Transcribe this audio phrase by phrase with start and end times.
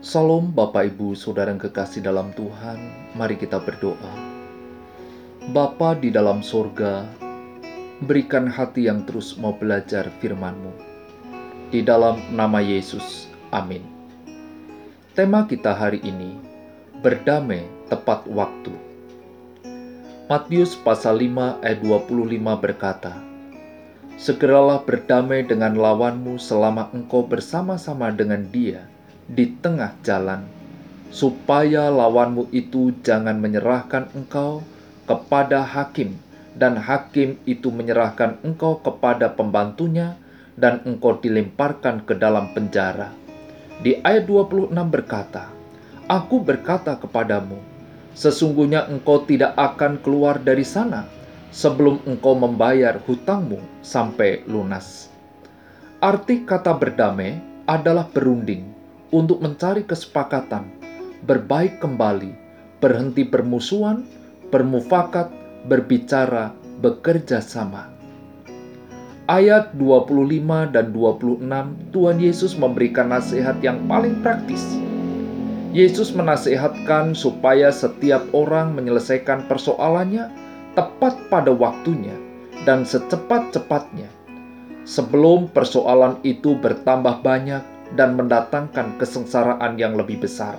[0.00, 2.80] Salam Bapak Ibu Saudara yang kekasih dalam Tuhan,
[3.12, 4.12] mari kita berdoa.
[5.52, 7.04] Bapa di dalam sorga,
[8.08, 10.72] berikan hati yang terus mau belajar firman-Mu.
[11.68, 13.84] Di dalam nama Yesus, amin.
[15.12, 16.32] Tema kita hari ini,
[17.04, 18.72] berdamai tepat waktu.
[20.32, 23.20] Matius pasal 5 ayat 25 berkata,
[24.16, 28.88] Segeralah berdamai dengan lawanmu selama engkau bersama-sama dengan dia
[29.30, 30.42] di tengah jalan,
[31.14, 34.66] supaya lawanmu itu jangan menyerahkan engkau
[35.06, 36.18] kepada hakim,
[36.58, 40.18] dan hakim itu menyerahkan engkau kepada pembantunya,
[40.58, 43.14] dan engkau dilemparkan ke dalam penjara.
[43.80, 45.48] Di ayat 26 berkata,
[46.10, 47.56] Aku berkata kepadamu,
[48.18, 51.06] sesungguhnya engkau tidak akan keluar dari sana
[51.54, 55.06] sebelum engkau membayar hutangmu sampai lunas.
[56.02, 58.79] Arti kata berdamai adalah berunding,
[59.10, 60.70] untuk mencari kesepakatan,
[61.26, 62.32] berbaik kembali,
[62.78, 64.06] berhenti bermusuhan,
[64.50, 65.30] bermufakat,
[65.66, 67.90] berbicara, bekerja sama.
[69.30, 74.74] Ayat 25 dan 26 Tuhan Yesus memberikan nasihat yang paling praktis.
[75.70, 80.26] Yesus menasihatkan supaya setiap orang menyelesaikan persoalannya
[80.74, 82.18] tepat pada waktunya
[82.66, 84.10] dan secepat-cepatnya.
[84.82, 87.62] Sebelum persoalan itu bertambah banyak
[87.94, 90.58] dan mendatangkan kesengsaraan yang lebih besar.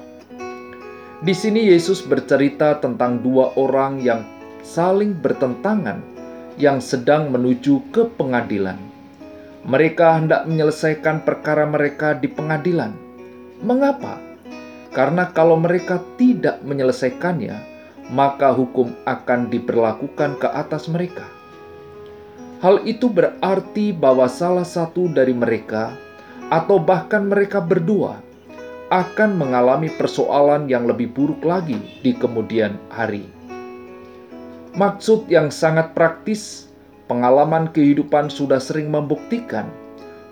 [1.22, 4.26] Di sini Yesus bercerita tentang dua orang yang
[4.66, 6.02] saling bertentangan
[6.58, 8.78] yang sedang menuju ke pengadilan.
[9.62, 12.98] Mereka hendak menyelesaikan perkara mereka di pengadilan.
[13.62, 14.18] Mengapa?
[14.90, 17.70] Karena kalau mereka tidak menyelesaikannya,
[18.09, 21.30] maka hukum akan diberlakukan ke atas mereka.
[22.66, 25.94] Hal itu berarti bahwa salah satu dari mereka
[26.52, 28.20] atau bahkan mereka berdua
[28.92, 33.24] akan mengalami persoalan yang lebih buruk lagi di kemudian hari.
[34.76, 36.68] Maksud yang sangat praktis,
[37.08, 39.72] pengalaman kehidupan sudah sering membuktikan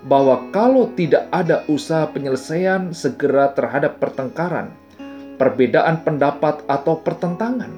[0.04, 4.76] bahwa kalau tidak ada usaha penyelesaian segera terhadap pertengkaran,
[5.40, 7.72] perbedaan pendapat, atau pertentangan,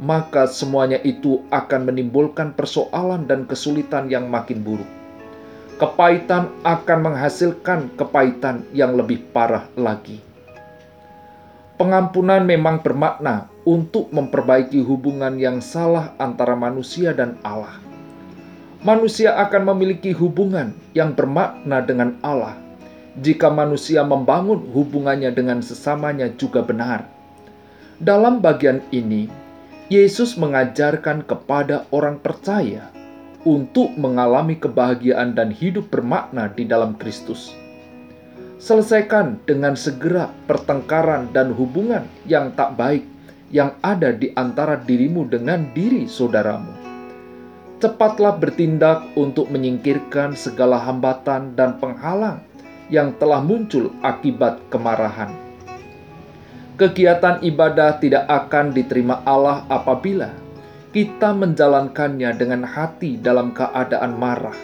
[0.00, 4.99] maka semuanya itu akan menimbulkan persoalan dan kesulitan yang makin buruk
[5.80, 10.20] kepahitan akan menghasilkan kepahitan yang lebih parah lagi.
[11.80, 17.80] Pengampunan memang bermakna untuk memperbaiki hubungan yang salah antara manusia dan Allah.
[18.84, 22.60] Manusia akan memiliki hubungan yang bermakna dengan Allah
[23.16, 27.08] jika manusia membangun hubungannya dengan sesamanya juga benar.
[27.96, 29.32] Dalam bagian ini,
[29.88, 32.99] Yesus mengajarkan kepada orang percaya
[33.48, 37.56] untuk mengalami kebahagiaan dan hidup bermakna di dalam Kristus.
[38.60, 43.08] Selesaikan dengan segera pertengkaran dan hubungan yang tak baik
[43.48, 46.70] yang ada di antara dirimu dengan diri saudaramu.
[47.80, 52.44] Cepatlah bertindak untuk menyingkirkan segala hambatan dan penghalang
[52.92, 55.32] yang telah muncul akibat kemarahan.
[56.76, 60.32] Kegiatan ibadah tidak akan diterima Allah apabila
[60.90, 64.58] kita menjalankannya dengan hati dalam keadaan marah,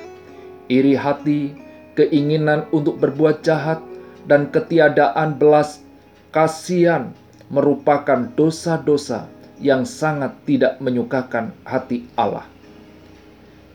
[0.67, 1.55] iri hati,
[1.95, 3.79] keinginan untuk berbuat jahat,
[4.27, 5.87] dan ketiadaan belas
[6.35, 7.15] kasihan
[7.47, 9.31] merupakan dosa-dosa
[9.63, 12.45] yang sangat tidak menyukakan hati Allah.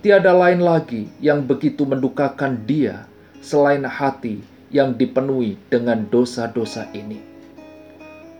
[0.03, 3.07] Tiada lain lagi yang begitu mendukakan Dia
[3.39, 7.21] selain hati yang dipenuhi dengan dosa-dosa ini.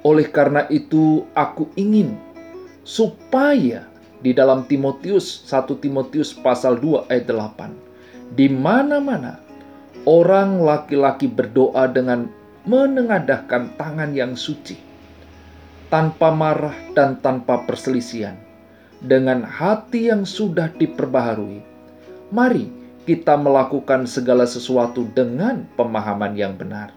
[0.03, 2.17] Oleh karena itu, aku ingin
[2.81, 3.90] supaya
[4.21, 8.37] di dalam Timotius 1 Timotius pasal 2 ayat 8.
[8.37, 9.41] Di mana-mana
[10.05, 12.29] orang laki-laki berdoa dengan
[12.65, 14.77] menengadahkan tangan yang suci
[15.89, 18.37] tanpa marah dan tanpa perselisihan
[19.01, 21.59] dengan hati yang sudah diperbaharui.
[22.31, 22.69] Mari
[23.03, 26.93] kita melakukan segala sesuatu dengan pemahaman yang benar.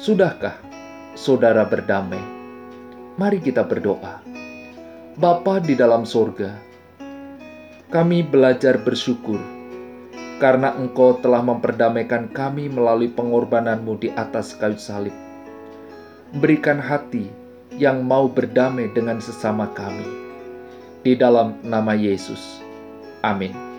[0.00, 0.58] Sudahkah
[1.14, 2.18] saudara berdamai?
[3.20, 4.41] Mari kita berdoa.
[5.12, 6.56] Bapa di dalam sorga,
[7.92, 9.36] kami belajar bersyukur
[10.40, 15.12] karena Engkau telah memperdamaikan kami melalui pengorbananmu di atas kayu salib.
[16.40, 17.28] Berikan hati
[17.76, 20.08] yang mau berdamai dengan sesama kami.
[21.04, 22.64] Di dalam nama Yesus.
[23.20, 23.71] Amin.